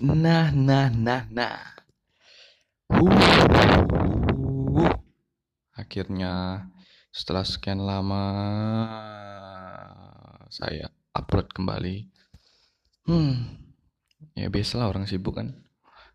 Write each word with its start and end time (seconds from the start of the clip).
Nah, 0.00 0.48
nah, 0.48 0.88
nah, 0.88 1.28
nah. 1.28 1.60
Huh. 2.88 4.96
Akhirnya 5.76 6.64
setelah 7.12 7.44
sekian 7.44 7.84
lama 7.84 8.24
saya 10.48 10.88
upload 11.12 11.52
kembali. 11.52 12.08
Hmm, 13.12 13.60
ya 14.32 14.48
biasalah 14.48 14.88
orang 14.88 15.04
sibuk 15.04 15.36
kan. 15.36 15.52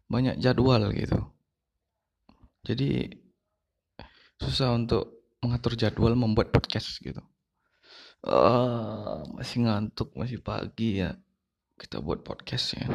Banyak 0.09 0.41
jadwal 0.41 0.89
gitu. 0.89 1.21
Jadi 2.65 3.05
susah 4.41 4.73
untuk 4.73 5.29
mengatur 5.45 5.77
jadwal 5.77 6.17
membuat 6.17 6.49
podcast 6.49 6.97
gitu. 7.05 7.21
Uh, 8.25 9.21
masih 9.37 9.61
ngantuk, 9.61 10.09
masih 10.17 10.41
pagi 10.41 11.05
ya. 11.05 11.13
Kita 11.77 12.01
buat 12.01 12.25
podcast 12.25 12.81
ya 12.81 12.89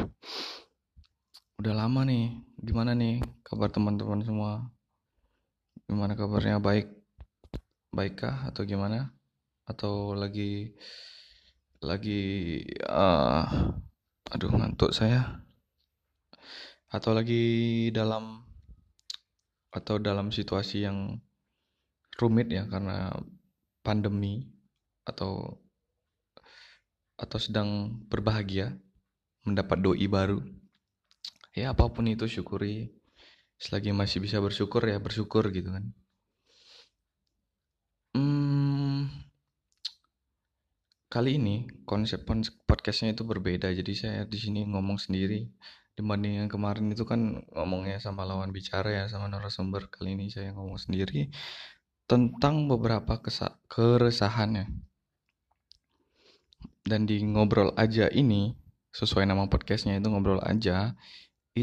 udah 1.60 1.76
lama 1.76 2.08
nih 2.08 2.40
gimana 2.56 2.96
nih 2.96 3.20
kabar 3.44 3.68
teman-teman 3.68 4.24
semua? 4.24 4.64
Gimana 5.84 6.16
kabarnya? 6.16 6.56
Baik 6.56 6.88
baikkah 7.92 8.48
atau 8.48 8.64
gimana? 8.64 9.12
Atau 9.68 10.16
lagi 10.16 10.72
lagi 11.84 12.20
uh, 12.88 13.44
aduh 14.32 14.56
ngantuk 14.56 14.96
saya? 14.96 15.44
Atau 16.88 17.12
lagi 17.12 17.92
dalam 17.92 18.40
atau 19.68 20.00
dalam 20.00 20.32
situasi 20.32 20.88
yang 20.88 21.20
rumit 22.16 22.48
ya 22.48 22.64
karena 22.72 23.12
pandemi 23.84 24.48
atau 25.04 25.60
atau 27.20 27.36
sedang 27.36 28.00
berbahagia 28.08 28.80
mendapat 29.44 29.76
doi 29.84 30.08
baru 30.08 30.40
ya 31.54 31.72
apa 31.72 31.86
pun 31.90 32.06
itu 32.10 32.26
syukuri. 32.26 32.92
Selagi 33.60 33.92
masih 33.92 34.24
bisa 34.24 34.40
bersyukur 34.40 34.80
ya 34.88 34.96
bersyukur 34.96 35.52
gitu 35.52 35.68
kan. 35.68 35.84
Hmm, 38.16 39.12
kali 41.12 41.36
ini 41.36 41.68
konsep 41.84 42.24
podcastnya 42.64 43.12
itu 43.12 43.22
berbeda. 43.28 43.68
Jadi 43.70 43.92
saya 43.92 44.20
di 44.24 44.38
sini 44.40 44.64
ngomong 44.64 44.96
sendiri. 44.96 45.50
Dibanding 45.98 46.40
yang 46.40 46.48
kemarin 46.48 46.88
itu 46.88 47.04
kan 47.04 47.44
ngomongnya 47.52 48.00
sama 48.00 48.24
lawan 48.24 48.50
bicara 48.56 48.88
ya 48.88 49.04
sama 49.12 49.28
narasumber. 49.28 49.92
Kali 49.92 50.16
ini 50.16 50.32
saya 50.32 50.56
ngomong 50.56 50.80
sendiri 50.80 51.28
tentang 52.08 52.66
beberapa 52.66 53.20
keresahannya 53.68 54.66
dan 56.84 57.06
di 57.06 57.22
ngobrol 57.22 57.70
aja 57.76 58.08
ini 58.10 58.56
sesuai 58.90 59.28
nama 59.28 59.46
podcastnya 59.46 60.00
itu 60.02 60.10
ngobrol 60.10 60.42
aja 60.42 60.98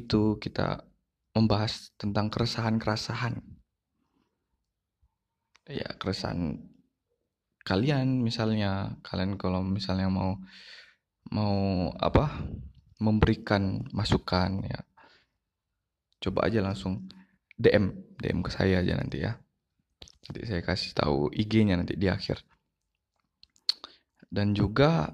itu 0.02 0.38
kita 0.38 0.86
membahas 1.34 1.94
tentang 1.98 2.34
keresahan-keresahan. 2.34 3.42
Ya, 5.68 5.90
keresahan 6.00 6.64
kalian 7.68 8.24
misalnya, 8.24 8.96
kalian 9.04 9.36
kalau 9.36 9.62
misalnya 9.62 10.08
mau 10.08 10.40
mau 11.28 11.92
apa? 12.00 12.32
memberikan 12.98 13.86
masukan 13.94 14.66
ya. 14.66 14.82
Coba 16.18 16.50
aja 16.50 16.66
langsung 16.66 17.06
DM, 17.54 17.94
DM 18.18 18.42
ke 18.42 18.50
saya 18.50 18.82
aja 18.82 18.98
nanti 18.98 19.22
ya. 19.22 19.38
Nanti 20.26 20.50
saya 20.50 20.66
kasih 20.66 20.98
tahu 20.98 21.30
IG-nya 21.30 21.78
nanti 21.78 21.94
di 21.94 22.10
akhir. 22.10 22.42
Dan 24.34 24.58
juga 24.58 25.14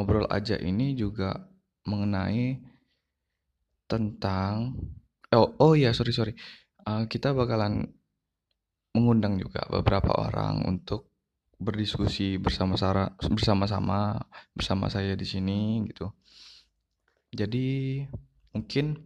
ngobrol 0.00 0.24
aja 0.32 0.56
ini 0.56 0.96
juga 0.96 1.36
mengenai 1.84 2.56
tentang 3.84 4.72
oh 5.36 5.52
oh 5.60 5.76
ya 5.76 5.92
sorry 5.92 6.16
sorry. 6.16 6.32
Uh, 6.80 7.04
kita 7.04 7.36
bakalan 7.36 7.92
mengundang 8.96 9.36
juga 9.36 9.68
beberapa 9.68 10.16
orang 10.16 10.64
untuk 10.64 11.12
berdiskusi 11.60 12.40
bersama 12.40 12.80
Sarah 12.80 13.12
bersama-sama 13.20 14.16
bersama 14.56 14.88
saya 14.88 15.12
di 15.12 15.28
sini 15.28 15.84
gitu. 15.92 16.08
Jadi 17.36 18.00
mungkin 18.56 18.96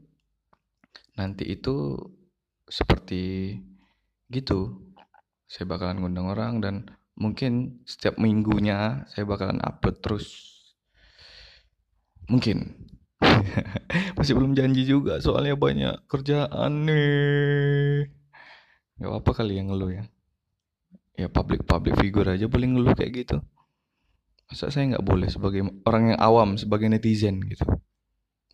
nanti 1.19 1.51
itu 1.51 1.99
seperti 2.71 3.59
gitu. 4.31 4.79
Saya 5.51 5.67
bakalan 5.67 5.99
ngundang 5.99 6.31
orang 6.31 6.63
dan 6.63 6.75
mungkin 7.19 7.83
setiap 7.85 8.17
minggunya 8.23 9.07
saya 9.11 9.27
bakalan 9.27 9.59
upload 9.61 9.99
terus 9.99 10.54
Mungkin. 12.29 12.89
Masih 14.17 14.35
belum 14.37 14.53
janji 14.53 14.85
juga 14.85 15.21
soalnya 15.21 15.57
banyak 15.57 16.09
kerjaan 16.09 16.73
nih. 16.89 18.09
Gak 19.01 19.11
apa 19.11 19.31
kali 19.33 19.59
yang 19.59 19.73
ngeluh 19.73 19.93
ya. 19.93 20.05
Ya 21.15 21.31
public 21.31 21.63
public 21.65 21.95
figure 21.99 22.27
aja 22.27 22.47
boleh 22.51 22.67
ngeluh 22.75 22.95
kayak 22.95 23.13
gitu. 23.25 23.37
Masa 24.51 24.69
saya 24.69 24.95
nggak 24.95 25.07
boleh 25.07 25.29
sebagai 25.31 25.65
orang 25.89 26.15
yang 26.15 26.21
awam, 26.21 26.61
sebagai 26.61 26.91
netizen 26.91 27.41
gitu. 27.49 27.65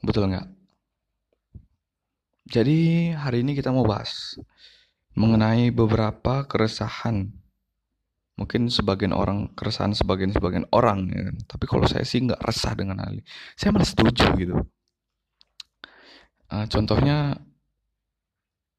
Betul 0.00 0.30
nggak? 0.30 0.46
Jadi 2.50 3.10
hari 3.14 3.46
ini 3.46 3.54
kita 3.54 3.70
mau 3.70 3.86
bahas 3.86 4.38
mengenai 5.14 5.70
beberapa 5.70 6.46
keresahan 6.46 7.30
mungkin 8.40 8.72
sebagian 8.72 9.12
orang 9.12 9.52
keresahan 9.52 9.92
sebagian 9.92 10.32
sebagian 10.32 10.64
orang 10.72 11.12
ya 11.12 11.28
kan. 11.28 11.36
tapi 11.44 11.64
kalau 11.68 11.84
saya 11.84 12.08
sih 12.08 12.24
nggak 12.24 12.40
resah 12.40 12.72
dengan 12.72 13.04
hal 13.04 13.20
ini. 13.20 13.24
Saya 13.52 13.76
malah 13.76 13.84
setuju 13.84 14.24
gitu. 14.40 14.56
Uh, 16.48 16.64
contohnya 16.72 17.36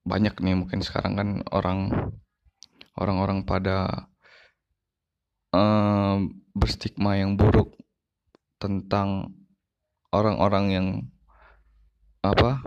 banyak 0.02 0.34
nih 0.42 0.58
mungkin 0.58 0.82
sekarang 0.82 1.14
kan 1.14 1.30
orang 1.54 1.94
orang-orang 2.98 3.46
pada 3.46 4.10
uh, 5.54 6.18
berstigma 6.58 7.22
yang 7.22 7.38
buruk 7.38 7.78
tentang 8.58 9.38
orang-orang 10.10 10.66
yang 10.74 10.88
apa 12.26 12.66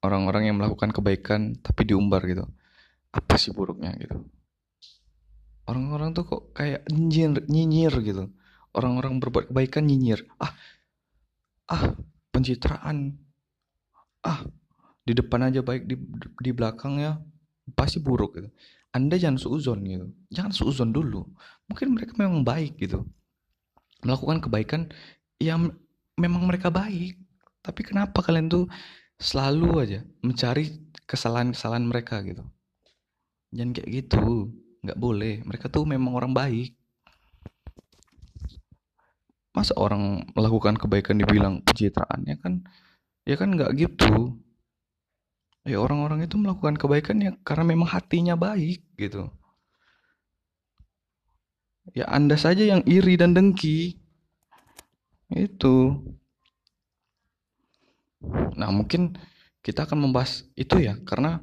orang-orang 0.00 0.48
yang 0.48 0.56
melakukan 0.56 0.88
kebaikan 0.88 1.60
tapi 1.60 1.84
diumbar 1.84 2.24
gitu. 2.24 2.48
Apa 3.12 3.36
sih 3.36 3.52
buruknya 3.52 3.92
gitu 4.00 4.24
orang-orang 5.72 6.12
tuh 6.12 6.28
kok 6.28 6.42
kayak 6.52 6.84
nyinyir 6.92 7.48
nyinyir 7.48 7.92
gitu. 8.04 8.24
Orang-orang 8.76 9.16
berbuat 9.16 9.48
kebaikan 9.48 9.88
nyinyir. 9.88 10.28
Ah 10.36 10.52
ah 11.72 11.96
pencitraan. 12.28 13.16
Ah 14.20 14.44
di 15.02 15.16
depan 15.16 15.48
aja 15.48 15.64
baik 15.64 15.88
di 15.88 15.96
di 16.38 16.50
belakang 16.52 17.00
ya 17.00 17.16
pasti 17.72 17.98
buruk 17.98 18.36
gitu. 18.36 18.48
Anda 18.92 19.16
jangan 19.16 19.40
suuzon 19.40 19.80
gitu. 19.88 20.06
Jangan 20.28 20.52
suuzon 20.52 20.92
dulu. 20.92 21.24
Mungkin 21.72 21.96
mereka 21.96 22.12
memang 22.20 22.44
baik 22.44 22.76
gitu. 22.76 23.08
Melakukan 24.04 24.44
kebaikan 24.44 24.92
yang 25.40 25.72
memang 26.20 26.44
mereka 26.44 26.68
baik. 26.68 27.16
Tapi 27.64 27.80
kenapa 27.80 28.20
kalian 28.20 28.52
tuh 28.52 28.68
selalu 29.16 29.68
aja 29.80 30.00
mencari 30.20 30.68
kesalahan-kesalahan 31.08 31.88
mereka 31.88 32.20
gitu? 32.20 32.44
Jangan 33.56 33.72
kayak 33.80 33.88
gitu 33.88 34.52
nggak 34.82 34.98
boleh. 34.98 35.40
Mereka 35.46 35.70
tuh 35.70 35.86
memang 35.86 36.18
orang 36.18 36.34
baik. 36.34 36.74
Masa 39.54 39.76
orang 39.78 40.26
melakukan 40.34 40.74
kebaikan 40.80 41.20
dibilang 41.20 41.60
pencitraan 41.60 42.24
ya 42.24 42.36
kan 42.40 42.64
ya 43.22 43.34
kan 43.38 43.54
nggak 43.54 43.72
gitu. 43.78 44.36
Ya 45.62 45.78
orang-orang 45.78 46.26
itu 46.26 46.34
melakukan 46.34 46.74
kebaikan 46.74 47.22
ya 47.22 47.30
karena 47.46 47.64
memang 47.70 47.86
hatinya 47.86 48.34
baik 48.34 48.82
gitu. 48.98 49.30
Ya 51.94 52.06
anda 52.10 52.34
saja 52.34 52.66
yang 52.66 52.82
iri 52.86 53.14
dan 53.14 53.34
dengki. 53.34 53.98
Itu. 55.30 56.02
Nah 58.58 58.70
mungkin 58.74 59.18
kita 59.62 59.86
akan 59.86 60.10
membahas 60.10 60.42
itu 60.58 60.82
ya 60.82 60.98
karena 61.06 61.42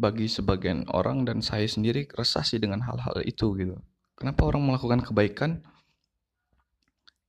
bagi 0.00 0.32
sebagian 0.32 0.88
orang 0.96 1.28
dan 1.28 1.44
saya 1.44 1.68
sendiri 1.68 2.08
resah 2.16 2.40
sih 2.40 2.56
dengan 2.56 2.80
hal-hal 2.80 3.20
itu 3.20 3.52
gitu. 3.60 3.76
Kenapa 4.16 4.48
orang 4.48 4.64
melakukan 4.64 5.04
kebaikan 5.04 5.60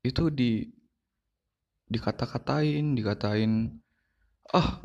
itu 0.08 0.32
di 0.32 0.72
dikata-katain, 1.92 2.96
dikatain 2.96 3.76
ah 4.56 4.80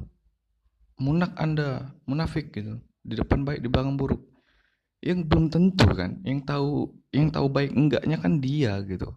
munak 0.98 1.38
Anda, 1.38 1.94
munafik 2.10 2.50
gitu. 2.50 2.82
Di 3.06 3.14
depan 3.14 3.46
baik, 3.46 3.62
di 3.62 3.70
belakang 3.70 3.94
buruk. 3.94 4.26
Yang 4.98 5.30
belum 5.30 5.44
tentu 5.54 5.86
kan, 5.94 6.18
yang 6.26 6.42
tahu 6.42 6.90
yang 7.14 7.30
tahu 7.30 7.46
baik 7.46 7.70
enggaknya 7.70 8.18
kan 8.18 8.42
dia 8.42 8.82
gitu. 8.82 9.14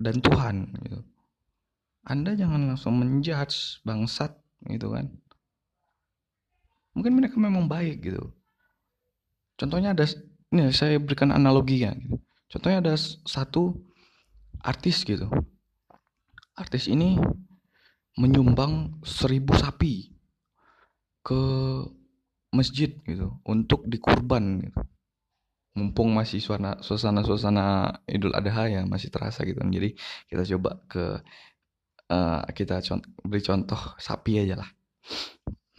Dan 0.00 0.24
Tuhan 0.24 0.72
gitu. 0.80 1.04
Anda 2.08 2.32
jangan 2.34 2.72
langsung 2.72 2.98
menjudge 2.98 3.84
bangsat 3.84 4.34
gitu 4.66 4.90
kan 4.90 5.12
mungkin 6.92 7.12
mereka 7.16 7.36
memang 7.40 7.68
baik 7.68 8.04
gitu. 8.04 8.32
Contohnya 9.56 9.92
ada 9.96 10.04
ini 10.52 10.68
saya 10.72 11.00
berikan 11.00 11.32
analogi 11.32 11.84
ya 11.84 11.96
gitu. 11.96 12.20
contohnya 12.52 12.84
ada 12.84 12.94
satu 13.24 13.80
artis 14.60 15.00
gitu. 15.08 15.28
Artis 16.52 16.84
ini 16.88 17.16
menyumbang 18.20 19.00
seribu 19.00 19.56
sapi 19.56 20.12
ke 21.24 21.40
masjid 22.52 22.92
gitu 23.08 23.40
untuk 23.48 23.88
dikurban 23.88 24.60
gitu. 24.68 24.80
Mumpung 25.72 26.12
masih 26.12 26.36
suasana 26.44 26.84
suasana 26.84 27.24
suasana 27.24 27.64
Idul 28.04 28.36
Adha 28.36 28.68
ya 28.68 28.84
masih 28.84 29.08
terasa 29.08 29.40
gitu. 29.48 29.64
Jadi 29.64 29.96
kita 30.28 30.44
coba 30.44 30.84
ke 30.84 31.24
uh, 32.12 32.44
kita 32.52 32.84
contoh, 32.84 33.08
beri 33.24 33.40
contoh 33.40 33.80
sapi 33.96 34.44
aja 34.44 34.60
lah. 34.60 34.68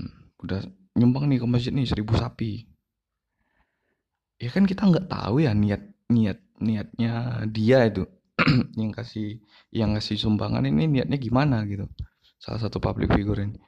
Hmm, 0.01 0.33
udah 0.42 0.65
nyumbang 0.94 1.25
nih 1.30 1.42
ke 1.42 1.48
masjid 1.50 1.74
nih 1.74 1.90
seribu 1.90 2.13
sapi. 2.13 2.69
Ya 4.38 4.50
kan 4.54 4.68
kita 4.69 4.86
nggak 4.86 5.10
tahu 5.10 5.42
ya 5.42 5.56
niat 5.57 5.81
niat 6.10 6.40
niatnya 6.62 7.44
dia 7.50 7.90
itu. 7.90 8.06
Yang 8.80 8.92
kasih 8.98 9.30
yang 9.69 9.94
ngasih 9.94 10.18
sumbangan 10.18 10.66
ini 10.66 10.90
niatnya 10.90 11.18
gimana 11.22 11.62
gitu. 11.69 11.86
Salah 12.42 12.60
satu 12.62 12.81
public 12.81 13.13
figure 13.13 13.45
ini. 13.45 13.62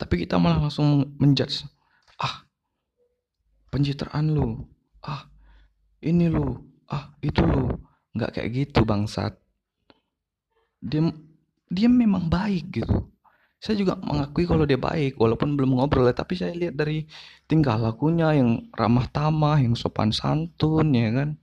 Tapi 0.00 0.24
kita 0.24 0.40
malah 0.40 0.68
langsung 0.68 1.16
menjudge. 1.20 1.68
Ah 2.16 2.48
pencitraan 3.68 4.32
lu. 4.32 4.64
Ah 5.04 5.28
ini 6.00 6.32
lu. 6.32 6.56
Ah 6.88 7.12
itu 7.20 7.44
lu. 7.44 7.76
Nggak 8.16 8.40
kayak 8.40 8.48
gitu 8.56 8.80
bangsat. 8.88 9.36
Dia 10.80 11.12
dia 11.68 11.88
memang 11.92 12.32
baik 12.32 12.72
gitu 12.72 13.12
saya 13.58 13.74
juga 13.74 13.98
mengakui 13.98 14.46
kalau 14.46 14.62
dia 14.62 14.78
baik 14.78 15.18
walaupun 15.18 15.58
belum 15.58 15.74
ngobrol 15.82 16.06
ya 16.06 16.14
tapi 16.14 16.38
saya 16.38 16.54
lihat 16.54 16.78
dari 16.78 17.10
tingkah 17.50 17.74
lakunya 17.74 18.30
yang 18.38 18.70
ramah 18.70 19.10
tamah 19.10 19.58
yang 19.58 19.74
sopan 19.74 20.14
santun 20.14 20.94
ya 20.94 21.10
kan? 21.10 21.34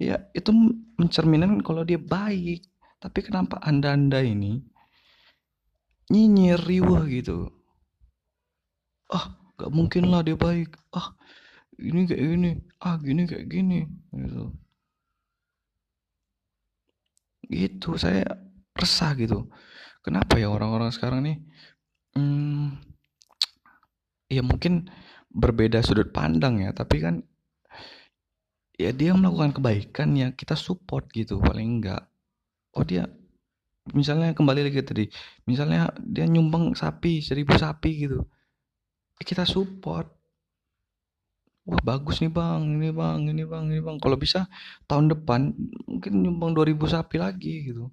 Ya 0.00 0.16
itu 0.32 0.50
mencerminkan 0.96 1.60
kalau 1.60 1.84
dia 1.84 2.00
baik. 2.00 2.64
Tapi 2.96 3.20
kenapa 3.20 3.60
anda-anda 3.60 4.24
ini 4.24 4.64
nyinyir 6.08 6.64
riwah 6.64 7.04
gitu? 7.12 7.52
Ah 9.12 9.36
gak 9.60 9.68
mungkin 9.68 10.08
lah 10.08 10.24
dia 10.24 10.40
baik. 10.40 10.72
Ah 10.96 11.12
ini 11.76 12.08
kayak 12.08 12.24
gini. 12.24 12.50
Ah 12.80 12.96
gini 12.96 13.22
kayak 13.28 13.46
gini 13.52 13.84
gitu. 14.16 14.48
Gitu 17.52 17.90
saya 18.00 18.24
resah 18.72 19.12
gitu 19.20 19.44
kenapa 20.04 20.36
ya 20.36 20.52
orang-orang 20.52 20.92
sekarang 20.92 21.24
nih 21.24 21.36
hmm, 22.14 22.76
ya 24.28 24.44
mungkin 24.44 24.92
berbeda 25.34 25.82
sudut 25.82 26.14
pandang 26.14 26.62
ya 26.62 26.70
tapi 26.70 27.02
kan 27.02 27.24
ya 28.74 28.90
dia 28.90 29.14
melakukan 29.14 29.54
kebaikan 29.58 30.14
ya 30.18 30.28
kita 30.34 30.58
support 30.58 31.06
gitu 31.14 31.38
paling 31.38 31.80
enggak. 31.80 32.06
Oh 32.74 32.82
dia 32.82 33.06
misalnya 33.94 34.32
kembali 34.32 34.66
lagi 34.66 34.80
tadi 34.80 35.04
misalnya 35.44 35.92
dia 36.00 36.24
nyumbang 36.24 36.72
sapi 36.72 37.20
seribu 37.20 37.54
sapi 37.54 37.90
gitu 38.06 38.18
ya 39.18 39.22
kita 39.22 39.46
support. 39.46 40.10
Wah 41.64 41.80
bagus 41.80 42.20
nih 42.20 42.28
bang 42.28 42.60
ini 42.76 42.90
bang 42.92 43.20
ini 43.24 43.44
bang 43.46 43.64
ini 43.72 43.80
bang. 43.80 43.96
Kalau 44.02 44.20
bisa 44.20 44.50
tahun 44.84 45.16
depan 45.16 45.54
mungkin 45.88 46.12
nyumbang 46.20 46.52
2000 46.52 46.76
sapi 46.92 47.16
lagi 47.16 47.72
gitu 47.72 47.88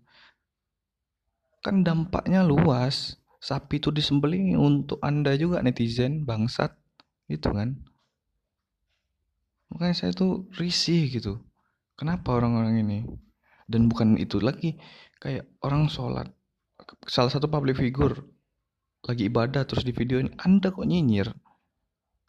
kan 1.62 1.86
dampaknya 1.86 2.42
luas. 2.42 3.18
Sapi 3.42 3.82
itu 3.82 3.90
disembelih 3.90 4.54
untuk 4.58 5.02
anda 5.02 5.34
juga 5.34 5.66
netizen 5.66 6.26
bangsat. 6.26 6.78
Gitu 7.26 7.50
kan. 7.50 7.82
Makanya 9.72 9.96
saya 9.96 10.12
tuh 10.14 10.46
risih 10.58 11.10
gitu. 11.10 11.42
Kenapa 11.98 12.38
orang-orang 12.38 12.86
ini? 12.86 13.00
Dan 13.66 13.88
bukan 13.88 14.18
itu 14.20 14.38
lagi. 14.42 14.78
Kayak 15.22 15.48
orang 15.66 15.88
sholat. 15.90 16.28
Salah 17.06 17.32
satu 17.32 17.48
public 17.48 17.78
figure 17.78 18.26
lagi 19.02 19.30
ibadah 19.30 19.66
terus 19.66 19.82
di 19.82 19.94
video 19.94 20.22
ini 20.22 20.30
anda 20.42 20.70
kok 20.70 20.86
nyinyir? 20.86 21.34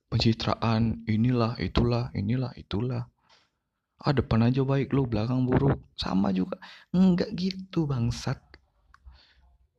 Pencitraan 0.08 1.04
inilah 1.08 1.56
itulah 1.60 2.12
inilah 2.12 2.52
itulah. 2.56 3.08
Ah 4.00 4.12
depan 4.12 4.44
aja 4.44 4.64
baik 4.64 4.92
lu 4.92 5.08
belakang 5.08 5.44
buruk. 5.48 5.80
Sama 5.96 6.32
juga. 6.36 6.60
Enggak 6.92 7.32
gitu 7.36 7.88
bangsat 7.88 8.51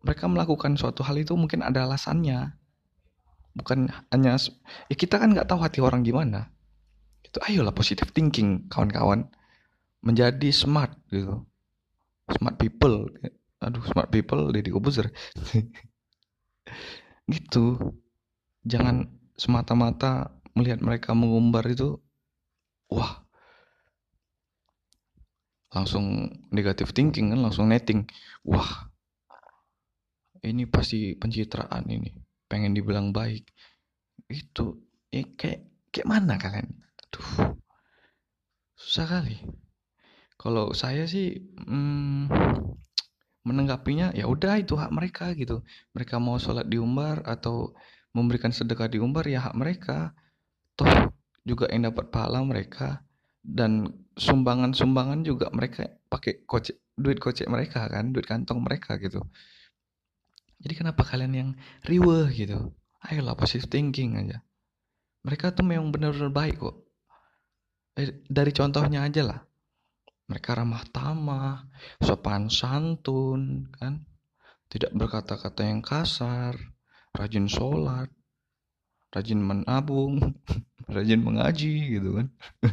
mereka 0.03 0.27
melakukan 0.27 0.75
suatu 0.75 1.01
hal 1.07 1.15
itu 1.15 1.31
mungkin 1.39 1.63
ada 1.63 1.87
alasannya. 1.87 2.59
Bukan 3.55 3.87
hanya 4.11 4.35
ya 4.91 4.95
kita 4.99 5.15
kan 5.15 5.31
nggak 5.31 5.47
tahu 5.47 5.63
hati 5.63 5.79
orang 5.79 6.03
gimana. 6.03 6.51
Itu 7.23 7.39
ayolah 7.39 7.71
positive 7.71 8.11
thinking 8.11 8.67
kawan-kawan. 8.67 9.31
Menjadi 10.03 10.51
smart 10.51 10.99
gitu. 11.07 11.47
Smart 12.27 12.59
people. 12.59 13.07
Aduh 13.63 13.79
smart 13.87 14.11
people 14.11 14.51
Deddy 14.51 14.69
Kobuzer. 14.69 15.07
Gitu. 17.23 17.79
Jangan 18.67 19.07
semata-mata 19.39 20.35
melihat 20.59 20.83
mereka 20.83 21.15
mengumbar 21.15 21.63
itu 21.71 21.95
wah. 22.91 23.23
Langsung 25.71 26.27
negatif 26.51 26.91
thinking 26.91 27.31
kan 27.31 27.39
langsung 27.39 27.71
netting. 27.71 28.03
Wah 28.43 28.92
ini 30.43 30.67
pasti 30.67 31.15
pencitraan 31.15 31.87
ini. 31.87 32.11
Pengen 32.51 32.75
dibilang 32.75 33.15
baik. 33.15 33.47
Itu 34.27 34.83
ya 35.09 35.23
kayak 35.33 35.89
kayak 35.89 36.07
mana 36.07 36.35
kalian 36.35 36.67
tuh 37.07 37.55
susah 38.75 39.07
kali. 39.07 39.39
Kalau 40.35 40.75
saya 40.75 41.07
sih 41.07 41.39
hmm, 41.39 42.27
menanggapinya 43.47 44.11
ya 44.11 44.27
udah 44.27 44.59
itu 44.59 44.75
hak 44.75 44.91
mereka 44.91 45.31
gitu. 45.39 45.63
Mereka 45.95 46.19
mau 46.19 46.35
sholat 46.35 46.67
di 46.67 46.75
umbar 46.75 47.23
atau 47.23 47.71
memberikan 48.11 48.51
sedekah 48.51 48.91
di 48.91 48.99
umbar 48.99 49.23
ya 49.31 49.39
hak 49.47 49.55
mereka. 49.55 50.11
Toh 50.75 50.91
juga 51.47 51.71
yang 51.71 51.87
dapat 51.87 52.11
pahala 52.11 52.43
mereka. 52.43 52.99
Dan 53.43 53.87
sumbangan-sumbangan 54.15 55.23
juga 55.27 55.51
mereka 55.51 55.87
pakai 56.07 56.47
kocek 56.47 56.79
duit 56.93 57.17
kocek 57.17 57.49
mereka 57.49 57.89
kan 57.89 58.13
duit 58.13 58.23
kantong 58.29 58.61
mereka 58.61 59.01
gitu 59.01 59.25
jadi 60.63 60.73
kenapa 60.79 61.03
kalian 61.03 61.33
yang 61.35 61.49
riweh 61.83 62.31
gitu? 62.31 62.71
Ayolah 63.03 63.35
positive 63.35 63.67
thinking 63.67 64.15
aja. 64.15 64.39
Mereka 65.27 65.51
tuh 65.51 65.67
memang 65.67 65.91
benar-benar 65.91 66.31
baik 66.31 66.55
kok. 66.63 66.75
Eh, 67.99 68.23
dari 68.31 68.55
contohnya 68.55 69.03
aja 69.03 69.27
lah. 69.27 69.39
Mereka 70.31 70.55
ramah 70.55 70.87
tamah 70.87 71.67
sopan 71.99 72.47
santun 72.47 73.67
kan? 73.75 74.07
Tidak 74.71 74.95
berkata-kata 74.95 75.67
yang 75.67 75.83
kasar 75.83 76.55
rajin 77.13 77.45
sholat, 77.45 78.09
rajin 79.13 79.43
menabung, 79.43 80.39
rajin 80.95 81.21
mengaji 81.21 81.99
gitu 81.99 82.23
kan. 82.23 82.27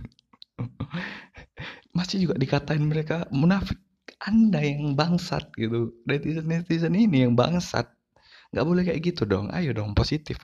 Masih 1.97 2.23
juga 2.23 2.38
dikatain 2.38 2.87
mereka 2.87 3.26
munafik. 3.35 3.76
Anda 4.20 4.60
yang 4.60 4.94
bangsat 4.94 5.52
gitu. 5.56 5.96
Netizen-netizen 6.04 6.92
ini 6.92 7.24
yang 7.24 7.34
bangsat. 7.34 7.88
Gak 8.52 8.66
boleh 8.66 8.84
kayak 8.84 9.00
gitu 9.00 9.24
dong. 9.24 9.48
Ayo 9.50 9.72
dong 9.72 9.96
positif. 9.96 10.40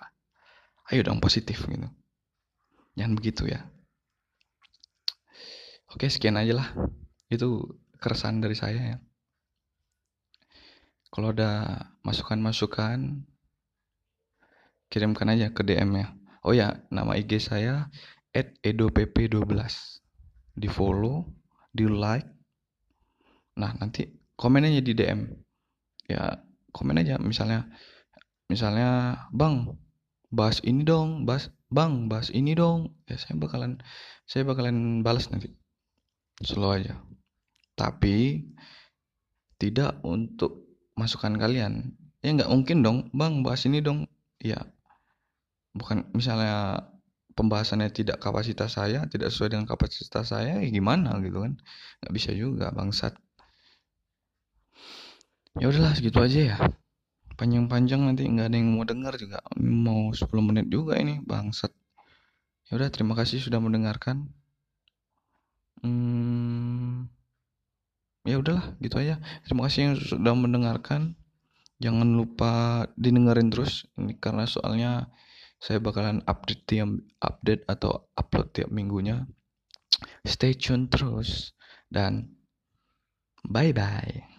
Ayo 0.88 1.04
dong 1.04 1.21
positif 1.21 1.61
gitu. 1.66 1.88
Jangan 2.97 3.12
begitu 3.12 3.45
ya. 3.50 3.68
Oke 5.92 6.09
sekian 6.09 6.40
aja 6.40 6.56
lah. 6.56 6.68
Itu 7.28 7.76
keresahan 8.00 8.40
dari 8.40 8.56
saya 8.56 8.97
ya. 8.97 8.99
Kalau 11.12 11.33
ada 11.33 11.80
masukan-masukan 12.04 13.25
kirimkan 14.90 15.35
aja 15.35 15.50
ke 15.50 15.66
DM 15.66 15.90
ya 15.99 16.06
oh 16.47 16.54
ya 16.54 16.78
nama 16.95 17.18
IG 17.18 17.42
saya 17.42 17.90
@edopp12 18.35 19.50
di 20.54 20.68
follow 20.71 21.26
di 21.75 21.90
like 21.90 22.30
nah 23.57 23.73
nanti 23.81 24.13
komen 24.37 24.69
aja 24.69 24.81
di 24.85 24.93
DM 24.93 25.21
ya 26.07 26.47
komen 26.77 27.01
aja. 27.01 27.17
Misalnya 27.17 27.67
misalnya 28.53 29.23
bang 29.33 29.73
bahas 30.31 30.61
ini 30.63 30.85
dong 30.85 31.25
bahas 31.25 31.49
bang 31.73 32.07
bahas 32.13 32.29
ini 32.31 32.53
dong. 32.53 32.93
Ya 33.09 33.17
saya 33.17 33.41
bakalan 33.41 33.81
saya 34.29 34.45
bakalan 34.45 35.01
balas 35.01 35.33
nanti. 35.33 35.57
Slow 36.45 36.77
aja. 36.77 37.01
Tapi 37.77 38.45
tidak 39.57 40.01
untuk 40.05 40.69
masukan 40.97 41.41
kalian. 41.41 41.97
Ya 42.21 42.37
nggak 42.37 42.53
mungkin 42.53 42.85
dong. 42.85 42.99
Bang 43.17 43.41
bahas 43.41 43.65
ini 43.65 43.81
dong. 43.81 44.05
Ya 44.41 44.61
bukan 45.77 46.09
misalnya 46.13 46.89
pembahasannya 47.37 47.93
tidak 47.93 48.17
kapasitas 48.17 48.81
saya 48.81 49.05
tidak 49.13 49.29
sesuai 49.29 49.53
dengan 49.53 49.69
kapasitas 49.69 50.33
saya 50.33 50.61
ya 50.61 50.69
gimana 50.69 51.17
gitu 51.25 51.41
kan? 51.41 51.57
Nggak 52.05 52.13
bisa 52.13 52.31
juga 52.37 52.73
bangsat 52.73 53.17
ya 55.57 55.67
udahlah 55.73 55.93
segitu 55.97 56.19
aja 56.21 56.41
ya. 56.55 56.57
Panjang-panjang 57.37 58.01
nanti 58.01 58.25
nggak 58.25 58.49
ada 58.49 58.57
yang 58.57 58.73
mau 58.73 58.85
dengar 58.89 59.13
juga. 59.21 59.45
Mau 59.61 60.13
10 60.13 60.29
menit 60.41 60.67
juga 60.73 60.97
ini 60.97 61.21
bangsat. 61.21 61.73
Ya 62.69 62.81
udah 62.81 62.89
terima 62.89 63.13
kasih 63.13 63.39
sudah 63.45 63.61
mendengarkan. 63.61 64.33
Hmm, 65.85 67.13
ya 68.25 68.41
udahlah 68.41 68.75
gitu 68.81 68.97
aja. 68.97 69.21
Terima 69.45 69.69
kasih 69.69 69.81
yang 69.93 69.95
sudah 70.01 70.35
mendengarkan. 70.35 71.15
Jangan 71.77 72.09
lupa 72.17 72.89
didengerin 72.97 73.53
terus 73.53 73.85
ini 74.01 74.17
karena 74.17 74.49
soalnya 74.49 75.13
saya 75.61 75.77
bakalan 75.77 76.25
update 76.25 76.65
tiap 76.65 76.89
update 77.21 77.69
atau 77.69 78.09
upload 78.17 78.49
tiap 78.57 78.73
minggunya. 78.73 79.29
Stay 80.25 80.57
tune 80.57 80.89
terus 80.89 81.53
dan 81.93 82.33
bye 83.45 83.77
bye 83.77 84.36